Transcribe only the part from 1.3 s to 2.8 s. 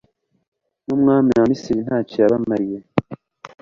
wa misiri ntacyo yabamariye